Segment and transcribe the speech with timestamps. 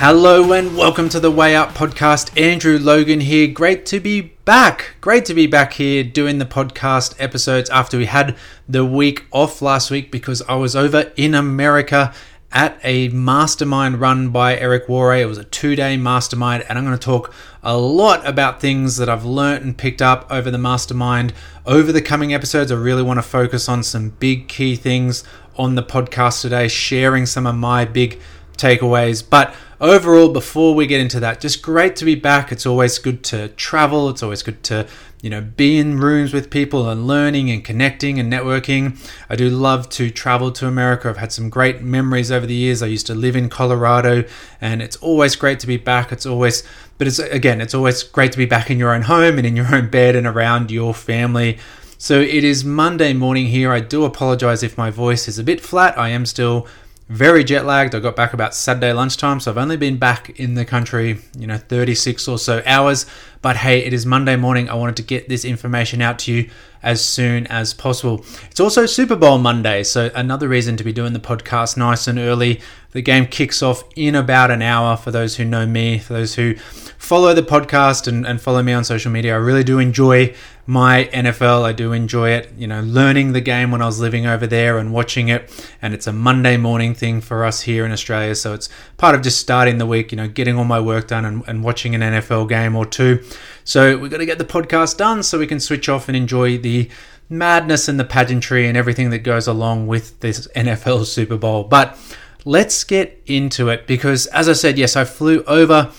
[0.00, 2.40] Hello and welcome to the Way Out podcast.
[2.40, 3.48] Andrew Logan here.
[3.48, 4.94] Great to be back.
[5.00, 8.36] Great to be back here doing the podcast episodes after we had
[8.68, 12.14] the week off last week because I was over in America
[12.52, 15.20] at a mastermind run by Eric Worre.
[15.20, 18.98] It was a two day mastermind, and I'm going to talk a lot about things
[18.98, 21.34] that I've learnt and picked up over the mastermind.
[21.66, 25.24] Over the coming episodes, I really want to focus on some big key things
[25.56, 28.20] on the podcast today, sharing some of my big
[28.56, 29.28] takeaways.
[29.28, 32.52] But overall, before we get into that, just great to be back.
[32.52, 34.08] It's always good to travel.
[34.08, 34.86] It's always good to,
[35.22, 38.98] you know, be in rooms with people and learning and connecting and networking.
[39.28, 41.08] I do love to travel to America.
[41.08, 42.82] I've had some great memories over the years.
[42.82, 44.24] I used to live in Colorado
[44.60, 46.12] and it's always great to be back.
[46.12, 46.62] It's always,
[46.98, 49.56] but it's again, it's always great to be back in your own home and in
[49.56, 51.58] your own bed and around your family.
[52.00, 53.72] So it is Monday morning here.
[53.72, 55.98] I do apologize if my voice is a bit flat.
[55.98, 56.68] I am still
[57.08, 57.94] very jet lagged.
[57.94, 61.46] I got back about Saturday lunchtime, so I've only been back in the country, you
[61.46, 63.06] know, 36 or so hours.
[63.40, 64.68] But hey, it is Monday morning.
[64.68, 66.50] I wanted to get this information out to you
[66.82, 68.24] as soon as possible.
[68.50, 72.18] It's also Super Bowl Monday, so another reason to be doing the podcast nice and
[72.18, 72.60] early.
[72.92, 76.34] The game kicks off in about an hour for those who know me, for those
[76.34, 76.56] who
[76.98, 79.34] follow the podcast and, and follow me on social media.
[79.34, 80.34] I really do enjoy
[80.68, 81.62] my NFL.
[81.64, 84.76] I do enjoy it, you know, learning the game when I was living over there
[84.76, 85.50] and watching it.
[85.80, 88.34] And it's a Monday morning thing for us here in Australia.
[88.34, 91.24] So it's part of just starting the week, you know, getting all my work done
[91.24, 93.24] and, and watching an NFL game or two.
[93.64, 96.58] So we've got to get the podcast done so we can switch off and enjoy
[96.58, 96.90] the
[97.30, 101.64] madness and the pageantry and everything that goes along with this NFL Super Bowl.
[101.64, 101.98] But
[102.44, 105.92] let's get into it because, as I said, yes, I flew over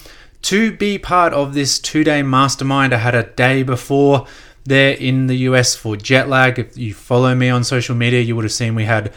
[0.43, 2.93] to be part of this two day mastermind.
[2.93, 4.27] I had a day before
[4.69, 6.57] there in the US for jet lag.
[6.57, 9.13] If you follow me on social media, you would have seen we had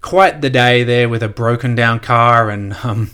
[0.00, 3.10] quite the day there with a broken down car and um,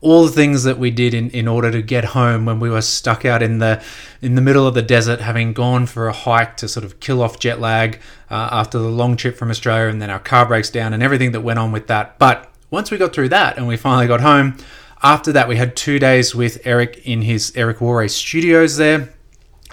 [0.00, 2.82] all the things that we did in, in order to get home when we were
[2.82, 3.82] stuck out in the
[4.20, 7.22] in the middle of the desert, having gone for a hike to sort of kill
[7.22, 10.70] off jet lag uh, after the long trip from Australia, and then our car breaks
[10.70, 12.18] down and everything that went on with that.
[12.18, 14.56] But once we got through that and we finally got home,
[15.02, 19.12] after that we had two days with Eric in his Eric Worre studios there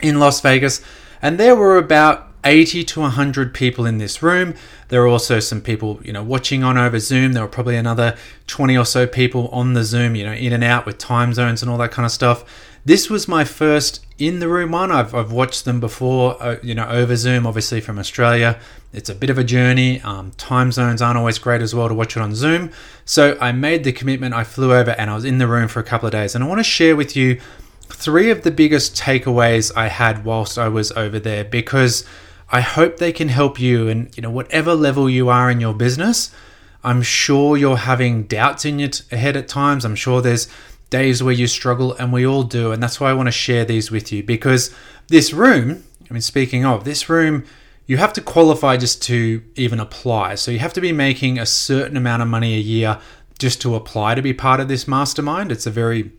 [0.01, 0.81] in Las Vegas,
[1.23, 4.53] and there were about 80 to 100 people in this room.
[4.89, 7.31] There were also some people, you know, watching on over Zoom.
[7.31, 8.17] There were probably another
[8.47, 11.61] 20 or so people on the Zoom, you know, in and out with time zones
[11.61, 12.43] and all that kind of stuff.
[12.85, 14.91] This was my first in the room one.
[14.91, 18.59] I've, I've watched them before, uh, you know, over Zoom, obviously from Australia.
[18.91, 20.01] It's a bit of a journey.
[20.01, 22.71] Um, time zones aren't always great as well to watch it on Zoom.
[23.05, 24.33] So I made the commitment.
[24.33, 26.35] I flew over and I was in the room for a couple of days.
[26.35, 27.39] And I want to share with you
[27.93, 32.05] three of the biggest takeaways I had whilst I was over there because
[32.51, 35.73] I hope they can help you and you know whatever level you are in your
[35.73, 36.31] business.
[36.83, 39.85] I'm sure you're having doubts in your head at times.
[39.85, 40.47] I'm sure there's
[40.89, 43.65] days where you struggle and we all do and that's why I want to share
[43.65, 44.73] these with you because
[45.07, 47.45] this room, I mean speaking of, this room
[47.85, 50.35] you have to qualify just to even apply.
[50.35, 52.99] So you have to be making a certain amount of money a year
[53.39, 55.51] just to apply to be part of this mastermind.
[55.51, 56.13] It's a very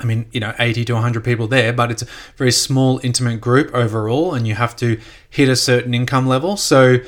[0.00, 2.06] I mean, you know, 80 to 100 people there, but it's a
[2.36, 6.56] very small, intimate group overall, and you have to hit a certain income level.
[6.56, 6.98] So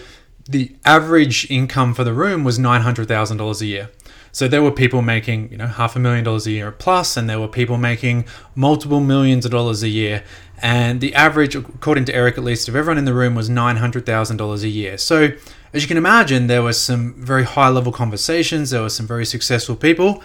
[0.48, 3.90] the average income for the room was $900,000 a year.
[4.32, 7.28] So there were people making, you know, half a million dollars a year plus, and
[7.28, 10.22] there were people making multiple millions of dollars a year.
[10.62, 14.62] And the average, according to Eric at least, of everyone in the room was $900,000
[14.62, 14.98] a year.
[14.98, 15.30] So
[15.72, 19.24] as you can imagine, there was some very high level conversations, there were some very
[19.24, 20.22] successful people,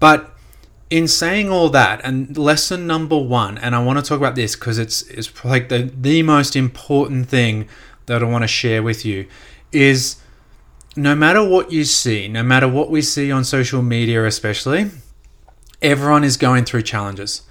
[0.00, 0.37] but
[0.90, 4.56] in saying all that, and lesson number one, and I want to talk about this
[4.56, 7.68] because it's it's like the the most important thing
[8.06, 9.26] that I want to share with you
[9.70, 10.16] is
[10.96, 14.90] no matter what you see, no matter what we see on social media, especially,
[15.82, 17.42] everyone is going through challenges.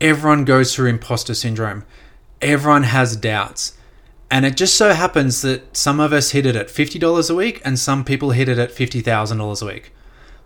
[0.00, 1.84] Everyone goes through imposter syndrome.
[2.42, 3.76] Everyone has doubts.
[4.30, 7.62] And it just so happens that some of us hit it at $50 a week
[7.64, 9.92] and some people hit it at $50,000 a week.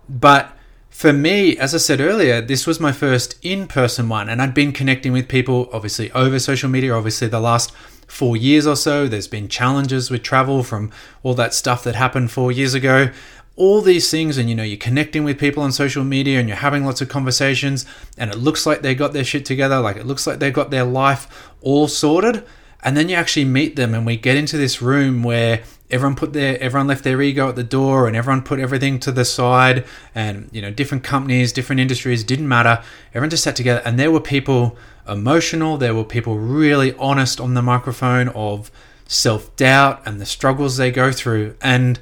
[0.08, 0.56] But
[0.90, 4.52] for me, as I said earlier, this was my first in person one, and I'd
[4.52, 6.94] been connecting with people obviously over social media.
[6.94, 7.72] Obviously, the last
[8.06, 10.90] four years or so, there's been challenges with travel from
[11.22, 13.10] all that stuff that happened four years ago.
[13.56, 16.56] All these things, and you know, you're connecting with people on social media and you're
[16.56, 17.86] having lots of conversations,
[18.18, 20.70] and it looks like they got their shit together, like it looks like they got
[20.70, 22.44] their life all sorted.
[22.82, 26.32] And then you actually meet them, and we get into this room where everyone put
[26.32, 29.84] their everyone left their ego at the door and everyone put everything to the side
[30.14, 32.82] and you know different companies different industries didn't matter.
[33.10, 34.76] Everyone just sat together and there were people
[35.08, 38.70] emotional there were people really honest on the microphone of
[39.06, 41.56] self-doubt and the struggles they go through.
[41.60, 41.98] And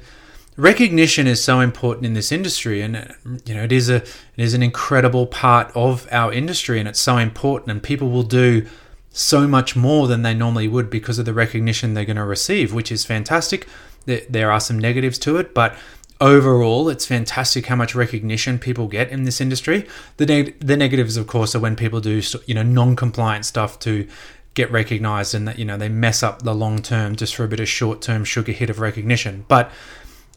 [0.57, 3.15] recognition is so important in this industry and
[3.45, 6.99] you know it is a it is an incredible part of our industry and it's
[6.99, 8.65] so important and people will do
[9.11, 12.73] so much more than they normally would because of the recognition they're going to receive
[12.73, 13.67] which is fantastic.
[14.05, 15.75] There are some negatives to it but
[16.21, 19.87] overall it's fantastic how much recognition people get in this industry.
[20.17, 24.07] The neg- the negatives of course are when people do you know non-compliant stuff to
[24.53, 27.47] get recognized and that you know they mess up the long term just for a
[27.47, 29.45] bit of short term sugar hit of recognition.
[29.47, 29.71] But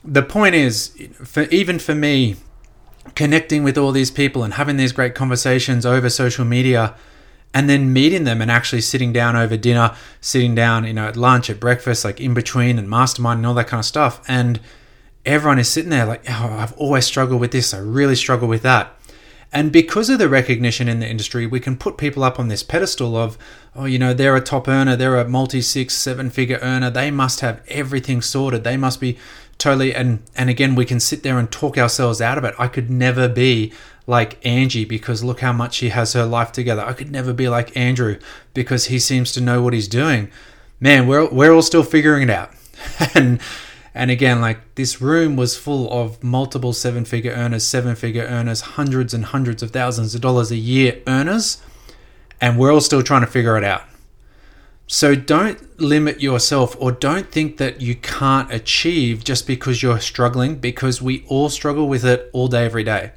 [0.05, 2.37] the point is, for even for me,
[3.15, 6.95] connecting with all these people and having these great conversations over social media
[7.55, 11.17] and then meeting them and actually sitting down over dinner, sitting down, you know, at
[11.17, 14.23] lunch, at breakfast, like in between and mastermind and all that kind of stuff.
[14.27, 14.61] And
[15.27, 17.75] everyone is sitting there like, oh, I've always struggled with this.
[17.75, 18.97] I really struggle with that.
[19.55, 22.63] And because of the recognition in the industry, we can put people up on this
[22.63, 23.37] pedestal of,
[23.77, 27.11] oh, you know, they're a top earner, they're a multi six, seven figure earner, they
[27.11, 29.19] must have everything sorted, they must be
[29.59, 32.67] totally and and again we can sit there and talk ourselves out of it i
[32.67, 33.73] could never be
[34.07, 36.83] like angie because look how much she has her life together.
[36.83, 38.19] I could never be like andrew
[38.55, 40.31] because he seems to know what he's doing.
[40.81, 42.51] Man we're, we're all still figuring it out.
[43.15, 43.41] And
[43.95, 48.63] and again like this room was full of multiple seven figure earners seven figure earners
[48.63, 51.63] hundreds and hundreds of thousands of dollars a year earners
[52.43, 53.85] and we're all still trying to figure it out.
[54.89, 60.57] So don't limit yourself or don't think that you can't achieve just because you're struggling,
[60.57, 63.13] because we all struggle with it all day, every day.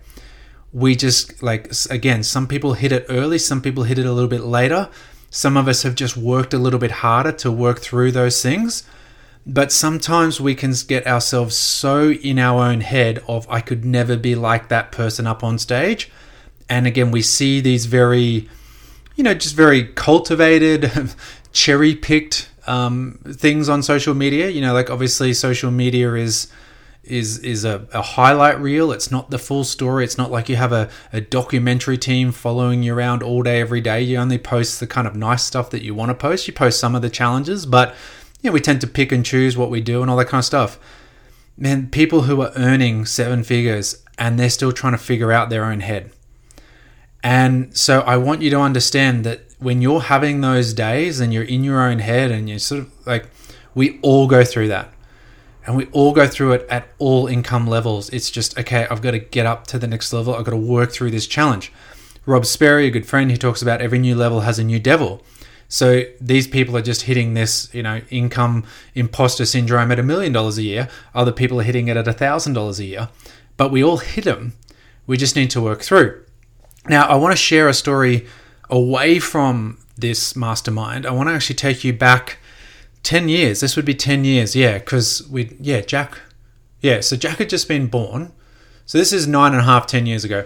[0.75, 4.29] We just, like, again, some people hit it early, some people hit it a little
[4.29, 4.89] bit later.
[5.29, 8.83] Some of us have just worked a little bit harder to work through those things.
[9.47, 14.17] But sometimes we can get ourselves so in our own head of, I could never
[14.17, 16.11] be like that person up on stage.
[16.67, 18.49] And again, we see these very,
[19.15, 20.91] you know, just very cultivated,
[21.53, 24.49] cherry picked um, things on social media.
[24.49, 26.51] You know, like obviously social media is
[27.07, 28.91] is is a, a, highlight reel.
[28.91, 30.03] It's not the full story.
[30.03, 33.81] It's not like you have a, a documentary team following you around all day, every
[33.81, 34.01] day.
[34.01, 36.47] You only post the kind of nice stuff that you want to post.
[36.47, 37.95] You post some of the challenges, but
[38.41, 40.39] you know, we tend to pick and choose what we do and all that kind
[40.39, 40.79] of stuff.
[41.57, 45.65] Man, people who are earning seven figures and they're still trying to figure out their
[45.65, 46.11] own head.
[47.23, 51.43] And so I want you to understand that when you're having those days and you're
[51.43, 53.29] in your own head and you're sort of like,
[53.73, 54.93] we all go through that.
[55.65, 58.09] And we all go through it at all income levels.
[58.09, 60.35] It's just, okay, I've got to get up to the next level.
[60.35, 61.71] I've got to work through this challenge.
[62.25, 65.23] Rob Sperry, a good friend, he talks about every new level has a new devil.
[65.67, 70.31] So these people are just hitting this, you know, income imposter syndrome at a million
[70.31, 70.87] dollars a year.
[71.13, 73.09] Other people are hitting it at a thousand dollars a year.
[73.57, 74.53] But we all hit them.
[75.07, 76.23] We just need to work through.
[76.87, 78.27] Now, I want to share a story
[78.69, 82.37] away from this mastermind, I want to actually take you back
[83.05, 83.59] 10 years.
[83.59, 86.19] This would be 10 years, yeah, because we, yeah, Jack,
[86.81, 88.33] yeah, so Jack had just been born.
[88.85, 90.45] So this is nine and a half, 10 years ago.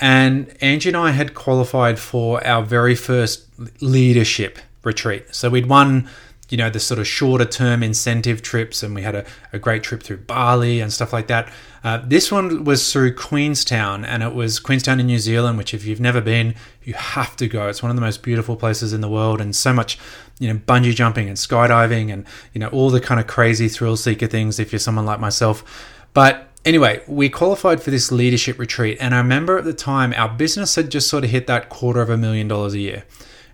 [0.00, 3.46] And Angie and I had qualified for our very first
[3.82, 5.34] leadership retreat.
[5.34, 6.08] So we'd won
[6.52, 9.82] you know, the sort of shorter term incentive trips, and we had a, a great
[9.82, 11.50] trip through Bali and stuff like that.
[11.82, 15.86] Uh, this one was through Queenstown, and it was Queenstown in New Zealand, which, if
[15.86, 17.68] you've never been, you have to go.
[17.68, 19.98] It's one of the most beautiful places in the world, and so much,
[20.38, 23.96] you know, bungee jumping and skydiving, and you know, all the kind of crazy thrill
[23.96, 24.60] seeker things.
[24.60, 25.64] If you're someone like myself,
[26.12, 30.28] but anyway, we qualified for this leadership retreat, and I remember at the time our
[30.28, 33.04] business had just sort of hit that quarter of a million dollars a year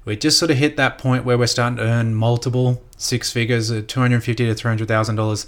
[0.05, 3.71] we just sort of hit that point where we're starting to earn multiple six figures,
[3.71, 5.47] uh, two hundred fifty to three hundred thousand dollars.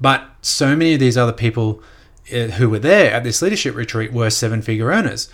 [0.00, 1.82] But so many of these other people
[2.32, 5.30] uh, who were there at this leadership retreat were seven figure earners,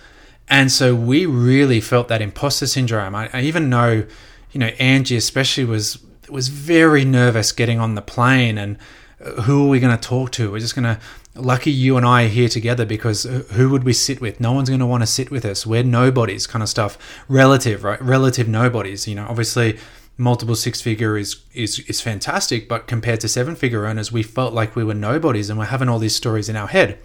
[0.47, 3.15] and so we really felt that imposter syndrome.
[3.15, 4.05] I, I even know,
[4.51, 8.77] you know, Angie especially was was very nervous getting on the plane and
[9.23, 10.51] uh, who are we going to talk to?
[10.51, 10.99] We're just going to
[11.35, 14.39] lucky you and I are here together because uh, who would we sit with?
[14.39, 15.65] No one's going to want to sit with us.
[15.65, 16.97] We're nobodies, kind of stuff.
[17.27, 18.01] Relative, right?
[18.01, 19.07] Relative nobodies.
[19.07, 19.77] You know, obviously,
[20.17, 24.53] multiple six figure is is is fantastic, but compared to seven figure earners, we felt
[24.53, 26.97] like we were nobodies, and we're having all these stories in our head.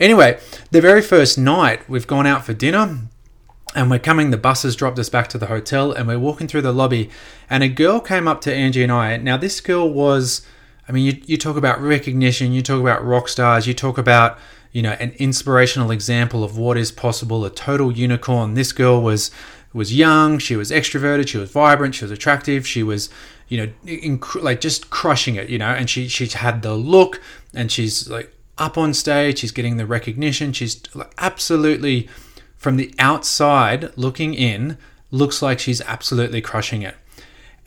[0.00, 0.40] Anyway,
[0.70, 2.98] the very first night we've gone out for dinner.
[3.76, 6.46] And we're coming, the bus has dropped us back to the hotel, and we're walking
[6.46, 7.10] through the lobby.
[7.50, 9.16] And a girl came up to Angie and I.
[9.16, 10.46] Now, this girl was
[10.88, 14.38] I mean, you, you talk about recognition, you talk about rock stars, you talk about,
[14.72, 18.54] you know, an inspirational example of what is possible, a total unicorn.
[18.54, 19.30] This girl was
[19.72, 23.10] was young, she was extroverted, she was vibrant, she was attractive, she was,
[23.48, 25.68] you know, inc- like just crushing it, you know.
[25.70, 27.20] And she she had the look,
[27.52, 29.38] and she's like up on stage.
[29.38, 30.52] She's getting the recognition.
[30.52, 32.08] She's like, absolutely
[32.56, 34.78] from the outside looking in,
[35.10, 36.96] looks like she's absolutely crushing it.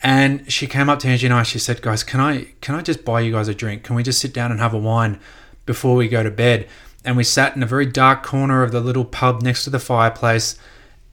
[0.00, 1.42] And she came up to Angie and I.
[1.42, 3.82] She said, "Guys, can I can I just buy you guys a drink?
[3.82, 5.18] Can we just sit down and have a wine
[5.66, 6.68] before we go to bed?"
[7.04, 9.78] And we sat in a very dark corner of the little pub next to the
[9.78, 10.56] fireplace.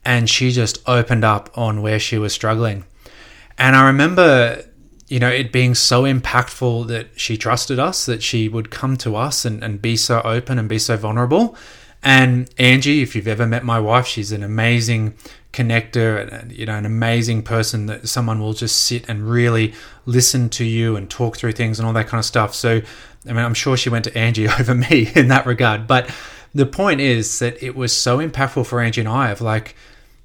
[0.04, 2.84] And she just opened up on where she was struggling.
[3.58, 4.62] And I remember,
[5.08, 9.16] you know, it being so impactful that she trusted us, that she would come to
[9.16, 11.56] us and, and be so open and be so vulnerable.
[12.06, 15.14] And Angie, if you've ever met my wife, she's an amazing
[15.52, 20.48] connector and you know an amazing person that someone will just sit and really listen
[20.50, 22.54] to you and talk through things and all that kind of stuff.
[22.54, 22.80] So
[23.28, 25.88] I mean I'm sure she went to Angie over me in that regard.
[25.88, 26.08] But
[26.54, 29.74] the point is that it was so impactful for Angie and I of like,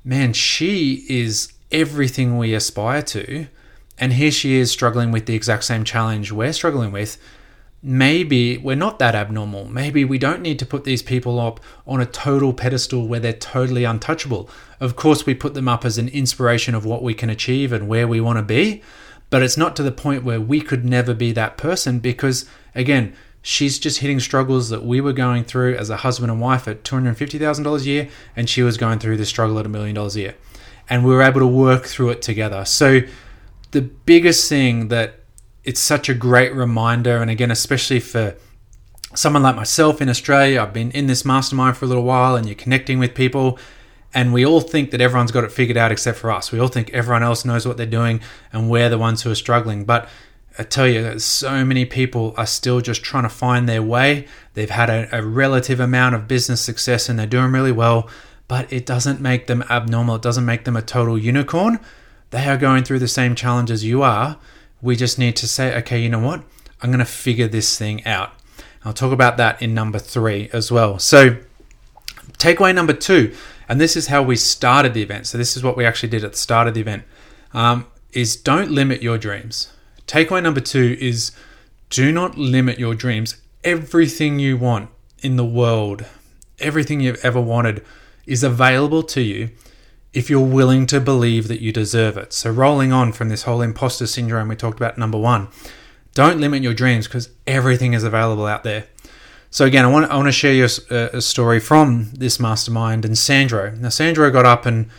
[0.06, 3.48] man, she is everything we aspire to.
[3.98, 7.18] And here she is struggling with the exact same challenge we're struggling with
[7.84, 9.66] maybe we're not that abnormal.
[9.66, 13.34] Maybe we don't need to put these people up on a total pedestal where they're
[13.34, 14.50] totally untouchable.
[14.80, 17.88] Of course, we put them up as an inspiration of what we can achieve and
[17.88, 18.84] where we want to be,
[19.30, 22.46] but it's not to the point where we could never be that person because,
[22.76, 26.68] again, she's just hitting struggles that we were going through as a husband and wife
[26.68, 30.16] at $250,000 a year, and she was going through the struggle at a million dollars
[30.16, 30.36] a year.
[30.90, 32.66] And we were able to work through it together.
[32.66, 33.02] So,
[33.72, 35.21] the biggest thing that
[35.64, 37.18] it's such a great reminder.
[37.18, 38.36] And again, especially for
[39.14, 42.46] someone like myself in Australia, I've been in this mastermind for a little while and
[42.48, 43.60] you're connecting with people.
[44.14, 46.52] And we all think that everyone's got it figured out except for us.
[46.52, 49.36] We all think everyone else knows what they're doing and we're the ones who are
[49.36, 49.86] struggling.
[49.86, 50.10] But
[50.58, 54.28] I tell you, so many people are still just trying to find their way.
[54.54, 58.10] They've had a, a, relative amount of business success and they're doing really well,
[58.50, 60.16] but it doesn't make them abnormal.
[60.16, 61.80] It doesn't make them a total unicorn.
[62.32, 64.38] They are going through the same challenges you are.
[64.82, 66.44] We just need to say, okay, you know what?
[66.82, 68.32] I'm going to figure this thing out.
[68.84, 70.98] I'll talk about that in number three as well.
[70.98, 71.38] So,
[72.40, 73.36] takeaway number two,
[73.70, 75.28] and this is how we started the event.
[75.28, 77.04] So, this is what we actually did at the start of the event,
[77.54, 79.72] um, is don't limit your dreams.
[80.08, 81.32] Takeaway number two is
[81.90, 83.36] do not limit your dreams.
[83.64, 84.90] Everything you want
[85.22, 86.06] in the world,
[86.58, 87.86] everything you've ever wanted,
[88.26, 89.52] is available to you
[90.14, 92.34] if you're willing to believe that you deserve it.
[92.34, 95.48] So, rolling on from this whole imposter syndrome we talked about, number one,
[96.14, 98.88] don't limit your dreams because everything is available out there.
[99.50, 102.40] So, again, I want, I want to share you a, uh, a story from this
[102.40, 103.72] mastermind and Sandro.
[103.72, 104.90] Now, Sandro got up and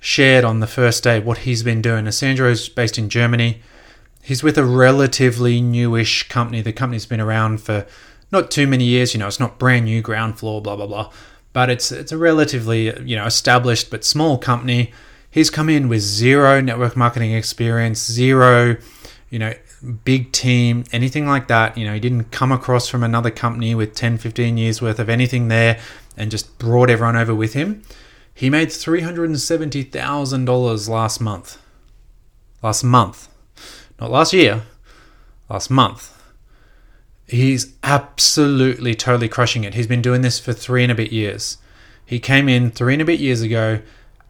[0.00, 2.04] shared on the first day what he's been doing.
[2.04, 3.62] Now, Sandro is based in Germany.
[4.22, 6.60] He's with a relatively newish company.
[6.60, 7.86] The company's been around for
[8.30, 9.14] not too many years.
[9.14, 11.10] You know, it's not brand new ground floor, blah, blah, blah
[11.58, 14.92] but it's it's a relatively you know established but small company.
[15.28, 18.76] He's come in with zero network marketing experience, zero,
[19.28, 19.52] you know,
[20.04, 21.76] big team, anything like that.
[21.76, 25.08] You know, he didn't come across from another company with 10, 15 years worth of
[25.08, 25.80] anything there
[26.16, 27.82] and just brought everyone over with him.
[28.32, 31.60] He made $370,000 last month.
[32.62, 33.28] Last month.
[34.00, 34.62] Not last year,
[35.50, 36.17] last month.
[37.28, 39.74] He's absolutely totally crushing it.
[39.74, 41.58] He's been doing this for three and a bit years.
[42.04, 43.80] He came in three and a bit years ago,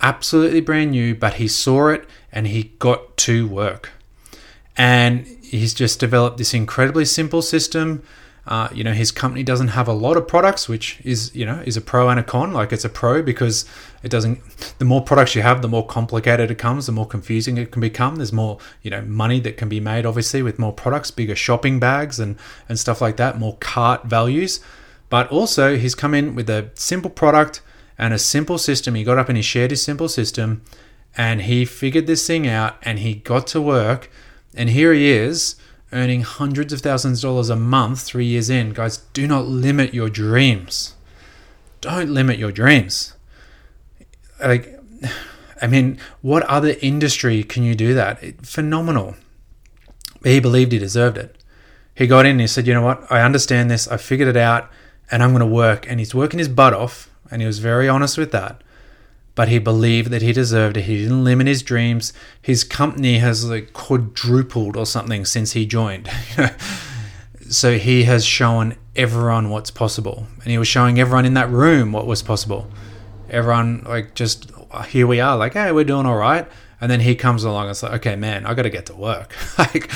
[0.00, 3.92] absolutely brand new, but he saw it and he got to work.
[4.76, 8.02] And he's just developed this incredibly simple system
[8.48, 11.62] uh, you know, his company doesn't have a lot of products, which is you know
[11.66, 12.54] is a pro and a con.
[12.54, 13.66] Like it's a pro because
[14.02, 14.40] it doesn't.
[14.78, 17.80] The more products you have, the more complicated it comes, the more confusing it can
[17.80, 18.16] become.
[18.16, 21.78] There's more you know money that can be made, obviously, with more products, bigger shopping
[21.78, 22.38] bags and
[22.70, 24.60] and stuff like that, more cart values.
[25.10, 27.60] But also, he's come in with a simple product
[27.98, 28.94] and a simple system.
[28.94, 30.62] He got up and he shared his simple system,
[31.18, 34.10] and he figured this thing out, and he got to work.
[34.54, 35.56] And here he is
[35.92, 38.72] earning hundreds of thousands of dollars a month three years in.
[38.72, 40.94] Guys, do not limit your dreams.
[41.80, 43.14] Don't limit your dreams.
[44.40, 44.78] Like,
[45.62, 48.22] I mean, what other industry can you do that?
[48.22, 49.16] It, phenomenal.
[50.22, 51.36] He believed he deserved it.
[51.94, 53.10] He got in and he said, you know what?
[53.10, 53.88] I understand this.
[53.88, 54.70] I figured it out
[55.10, 55.88] and I'm going to work.
[55.90, 57.10] And he's working his butt off.
[57.30, 58.62] And he was very honest with that
[59.38, 60.82] but he believed that he deserved it.
[60.82, 62.12] He didn't limit his dreams.
[62.42, 66.10] His company has like quadrupled or something since he joined.
[67.48, 70.26] so he has shown everyone what's possible.
[70.42, 72.68] And he was showing everyone in that room what was possible.
[73.30, 74.50] Everyone, like, just
[74.88, 76.48] here we are, like, hey, we're doing all right.
[76.80, 78.96] And then he comes along and it's like, okay, man, I got to get to
[78.96, 79.36] work.
[79.58, 79.88] like,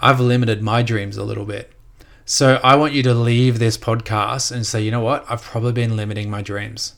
[0.00, 1.74] I've limited my dreams a little bit.
[2.24, 5.26] So I want you to leave this podcast and say, you know what?
[5.28, 6.94] I've probably been limiting my dreams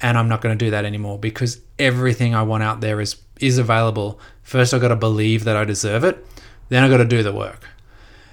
[0.00, 3.16] and I'm not going to do that anymore because everything I want out there is
[3.40, 4.18] is available.
[4.42, 6.24] First, I got to believe that I deserve it.
[6.68, 7.68] then I got to do the work.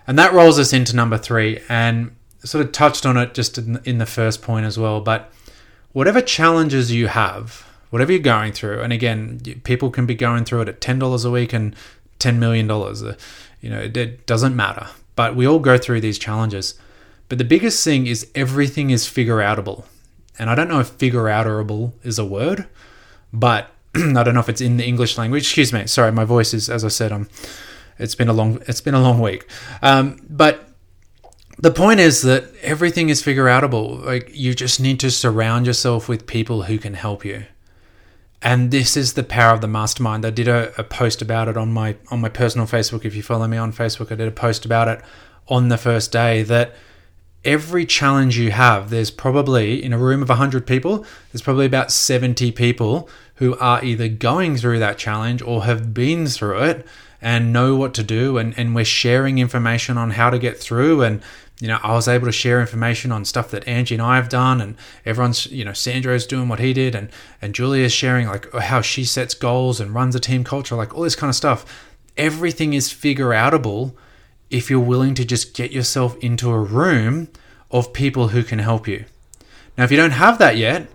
[0.07, 3.79] And that rolls us into number three, and sort of touched on it just in,
[3.85, 5.01] in the first point as well.
[5.01, 5.31] But
[5.93, 10.61] whatever challenges you have, whatever you're going through, and again, people can be going through
[10.61, 11.75] it at ten dollars a week and
[12.19, 13.03] ten million dollars.
[13.03, 13.15] Uh,
[13.61, 14.87] you know, it, it doesn't matter.
[15.15, 16.75] But we all go through these challenges.
[17.29, 19.85] But the biggest thing is everything is figure outable.
[20.41, 22.67] And I don't know if figure outable is a word,
[23.31, 25.43] but I don't know if it's in the English language.
[25.43, 25.85] Excuse me.
[25.85, 27.29] Sorry, my voice is, as I said, um,
[27.99, 29.47] it's been a long, it's been a long week.
[29.83, 30.67] Um, but
[31.59, 34.03] the point is that everything is figure outable.
[34.03, 37.45] Like you just need to surround yourself with people who can help you.
[38.41, 40.25] And this is the power of the mastermind.
[40.25, 43.05] I did a, a post about it on my on my personal Facebook.
[43.05, 45.03] If you follow me on Facebook, I did a post about it
[45.47, 46.73] on the first day that
[47.43, 51.91] every challenge you have, there's probably in a room of 100 people, there's probably about
[51.91, 56.85] 70 people who are either going through that challenge or have been through it
[57.21, 58.37] and know what to do.
[58.37, 61.01] And, and we're sharing information on how to get through.
[61.01, 61.21] And,
[61.59, 64.29] you know, I was able to share information on stuff that Angie and I have
[64.29, 64.61] done.
[64.61, 66.93] And everyone's, you know, Sandro's doing what he did.
[66.93, 67.09] And,
[67.41, 71.03] and Julia's sharing like how she sets goals and runs a team culture, like all
[71.03, 71.65] this kind of stuff.
[72.17, 73.93] Everything is figure outable
[74.51, 77.29] if you're willing to just get yourself into a room
[77.71, 79.05] of people who can help you.
[79.77, 80.87] Now, if you don't have that yet,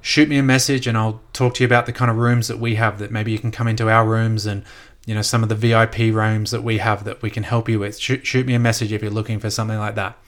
[0.00, 2.58] shoot me a message and I'll talk to you about the kind of rooms that
[2.58, 4.64] we have that maybe you can come into our rooms and
[5.06, 7.78] you know some of the VIP rooms that we have that we can help you
[7.78, 7.98] with.
[7.98, 10.18] Shoot, shoot me a message if you're looking for something like that.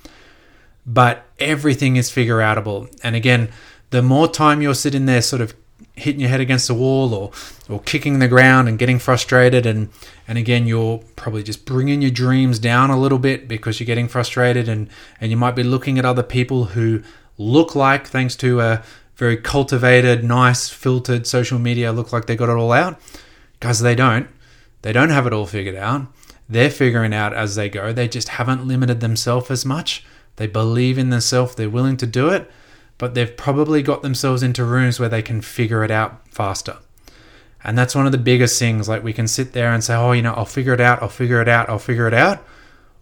[0.87, 2.97] But everything is figure outable.
[3.02, 3.50] And again,
[3.90, 5.55] the more time you're sitting there sort of
[5.97, 7.33] hitting your head against the wall or
[7.69, 9.88] or kicking the ground and getting frustrated and
[10.29, 14.07] and again you're probably just bringing your dreams down a little bit because you're getting
[14.07, 14.88] frustrated and
[15.21, 17.03] and you might be looking at other people who
[17.38, 18.83] look like thanks to a
[19.17, 23.00] very cultivated, nice, filtered social media look like they got it all out.
[23.59, 24.29] Because they don't.
[24.83, 26.07] They don't have it all figured out.
[26.49, 27.93] They're figuring out as they go.
[27.93, 30.05] They just haven't limited themselves as much.
[30.37, 31.55] They believe in themselves.
[31.55, 32.50] They're willing to do it,
[32.99, 36.78] but they've probably got themselves into rooms where they can figure it out faster.
[37.63, 38.89] And that's one of the biggest things.
[38.89, 41.09] Like we can sit there and say, oh, you know, I'll figure it out, I'll
[41.09, 42.45] figure it out, I'll figure it out.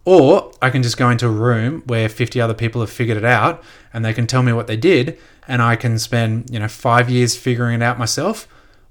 [0.05, 3.25] Or I can just go into a room where 50 other people have figured it
[3.25, 6.67] out and they can tell me what they did and I can spend, you know,
[6.67, 8.47] 5 years figuring it out myself.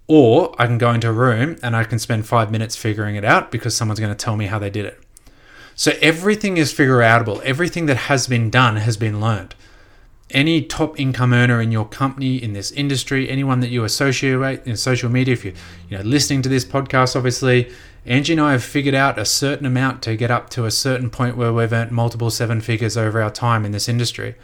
[0.07, 3.25] Or I can go into a room and I can spend 5 minutes figuring it
[3.25, 5.01] out because someone's going to tell me how they did it.
[5.75, 7.41] So everything is figure outable.
[7.43, 9.55] Everything that has been done has been learned.
[10.35, 14.67] Any top income earner in your company, in this industry, anyone that you associate with
[14.67, 15.55] in social media, if you're
[15.89, 17.71] you know, listening to this podcast, obviously,
[18.05, 21.09] Angie and I have figured out a certain amount to get up to a certain
[21.09, 24.35] point where we've earned multiple seven figures over our time in this industry.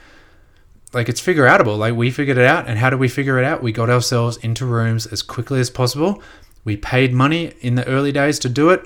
[0.92, 1.76] Like it's figure outable.
[1.76, 2.66] Like we figured it out.
[2.66, 3.62] And how do we figure it out?
[3.62, 6.22] We got ourselves into rooms as quickly as possible.
[6.64, 8.82] We paid money in the early days to do it.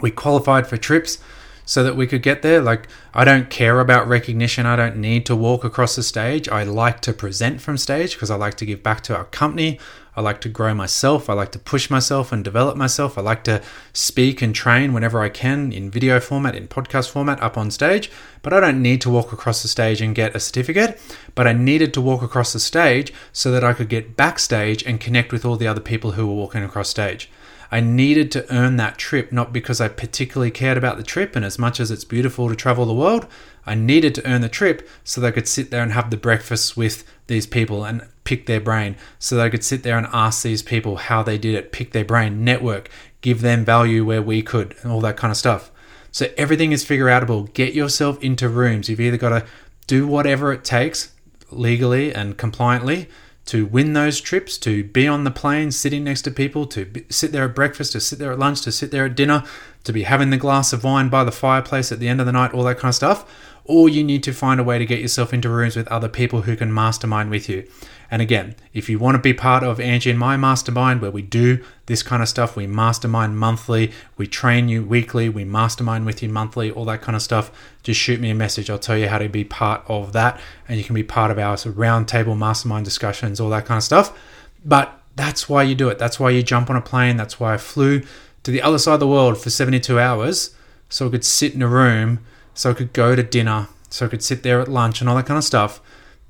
[0.00, 1.18] We qualified for trips
[1.64, 2.60] so that we could get there.
[2.60, 4.66] Like, I don't care about recognition.
[4.66, 6.48] I don't need to walk across the stage.
[6.48, 9.78] I like to present from stage because I like to give back to our company.
[10.16, 11.28] I like to grow myself.
[11.28, 13.18] I like to push myself and develop myself.
[13.18, 17.42] I like to speak and train whenever I can in video format, in podcast format,
[17.42, 18.10] up on stage.
[18.42, 21.00] But I don't need to walk across the stage and get a certificate.
[21.34, 25.00] But I needed to walk across the stage so that I could get backstage and
[25.00, 27.28] connect with all the other people who were walking across stage.
[27.74, 31.44] I needed to earn that trip, not because I particularly cared about the trip, and
[31.44, 33.26] as much as it's beautiful to travel the world,
[33.66, 36.16] I needed to earn the trip so that I could sit there and have the
[36.16, 40.06] breakfast with these people and pick their brain, so that I could sit there and
[40.12, 42.90] ask these people how they did it, pick their brain, network,
[43.22, 45.72] give them value where we could, and all that kind of stuff.
[46.12, 47.52] So everything is figure outable.
[47.54, 48.88] Get yourself into rooms.
[48.88, 49.46] You've either got to
[49.88, 51.12] do whatever it takes
[51.50, 53.08] legally and compliantly
[53.46, 57.04] to win those trips, to be on the plane sitting next to people, to be,
[57.10, 59.44] sit there at breakfast, to sit there at lunch, to sit there at dinner,
[59.84, 62.32] to be having the glass of wine by the fireplace at the end of the
[62.32, 63.30] night, all that kind of stuff.
[63.64, 66.42] Or you need to find a way to get yourself into rooms with other people
[66.42, 67.66] who can mastermind with you.
[68.10, 71.22] And again, if you want to be part of Angie and my mastermind, where we
[71.22, 76.22] do this kind of stuff, we mastermind monthly, we train you weekly, we mastermind with
[76.22, 77.50] you monthly, all that kind of stuff,
[77.82, 78.68] just shoot me a message.
[78.68, 80.38] I'll tell you how to be part of that.
[80.68, 84.16] And you can be part of our roundtable mastermind discussions, all that kind of stuff.
[84.64, 85.98] But that's why you do it.
[85.98, 87.16] That's why you jump on a plane.
[87.16, 88.02] That's why I flew
[88.42, 90.54] to the other side of the world for 72 hours
[90.88, 92.24] so I could sit in a room,
[92.54, 95.16] so I could go to dinner, so I could sit there at lunch and all
[95.16, 95.80] that kind of stuff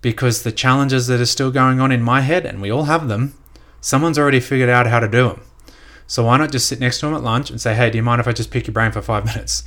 [0.00, 3.08] because the challenges that are still going on in my head, and we all have
[3.08, 3.34] them,
[3.80, 5.42] someone's already figured out how to do them.
[6.06, 8.02] So why not just sit next to them at lunch and say, hey, do you
[8.02, 9.64] mind if I just pick your brain for five minutes?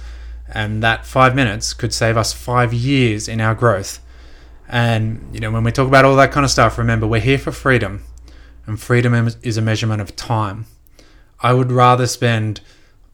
[0.48, 4.00] And that five minutes could save us five years in our growth.
[4.67, 7.39] And, you know, when we talk about all that kind of stuff, remember, we're here
[7.39, 8.04] for freedom,
[8.65, 10.65] and freedom is a measurement of time.
[11.39, 12.62] I would rather spend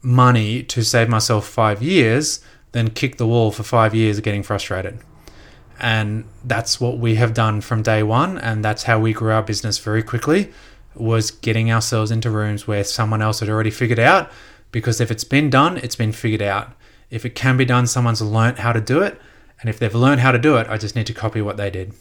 [0.02, 2.40] money to save myself five years
[2.74, 4.98] than kick the wall for five years getting frustrated.
[5.78, 8.36] And that's what we have done from day one.
[8.36, 10.52] And that's how we grew our business very quickly
[10.94, 14.30] was getting ourselves into rooms where someone else had already figured out.
[14.72, 16.72] Because if it's been done, it's been figured out.
[17.10, 19.20] If it can be done, someone's learnt how to do it.
[19.60, 21.70] And if they've learned how to do it, I just need to copy what they
[21.70, 21.94] did.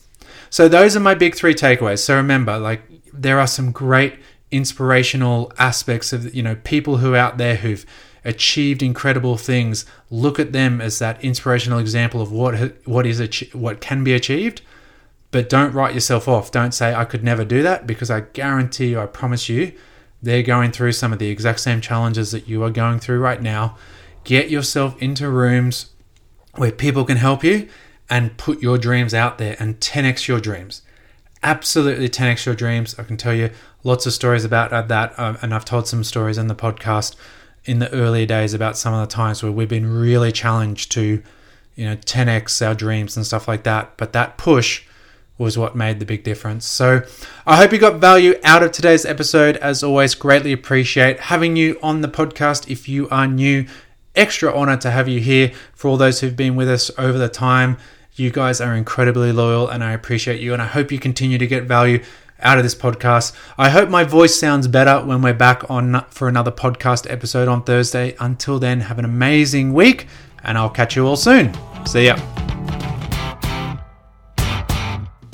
[0.50, 2.00] So those are my big three takeaways.
[2.00, 2.82] So remember, like
[3.14, 4.16] there are some great
[4.50, 7.86] inspirational aspects of you know people who are out there who've
[8.26, 9.86] achieved incredible things.
[10.10, 13.20] Look at them as that inspirational example of what what is
[13.54, 14.62] what can be achieved.
[15.32, 16.52] But don't write yourself off.
[16.52, 19.74] Don't say I could never do that because I guarantee you, I promise you,
[20.22, 23.42] they're going through some of the exact same challenges that you are going through right
[23.42, 23.76] now.
[24.24, 25.88] Get yourself into rooms
[26.56, 27.68] where people can help you
[28.10, 30.84] and put your dreams out there and 10x your dreams.
[31.42, 32.98] Absolutely 10x your dreams.
[33.00, 33.50] I can tell you
[33.84, 37.16] lots of stories about that, uh, and I've told some stories in the podcast
[37.66, 41.24] in the earlier days about some of the times where we've been really challenged to,
[41.76, 43.96] you know, 10x our dreams and stuff like that.
[43.98, 44.84] But that push
[45.38, 46.66] was what made the big difference.
[46.66, 47.04] So
[47.46, 49.58] I hope you got value out of today's episode.
[49.58, 52.70] As always, greatly appreciate having you on the podcast.
[52.70, 53.66] If you are new,
[54.16, 55.52] extra honor to have you here.
[55.74, 57.78] For all those who've been with us over the time,
[58.16, 60.54] you guys are incredibly loyal and I appreciate you.
[60.54, 62.04] And I hope you continue to get value
[62.44, 63.34] out of this podcast.
[63.58, 67.64] I hope my voice sounds better when we're back on for another podcast episode on
[67.64, 68.16] Thursday.
[68.20, 70.08] Until then, have an amazing week
[70.44, 71.54] and I'll catch you all soon.
[71.86, 72.18] See ya.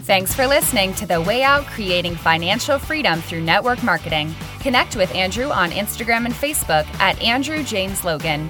[0.09, 4.33] Thanks for listening to The Way Out Creating Financial Freedom Through Network Marketing.
[4.59, 8.49] Connect with Andrew on Instagram and Facebook at Andrew James Logan.